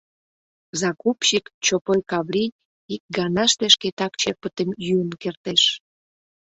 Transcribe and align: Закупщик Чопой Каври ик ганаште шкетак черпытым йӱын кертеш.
Закупщик 0.79 1.45
Чопой 1.65 2.01
Каври 2.11 2.45
ик 2.95 3.03
ганаште 3.17 3.65
шкетак 3.73 4.13
черпытым 4.21 4.69
йӱын 4.85 5.11
кертеш. 5.21 5.63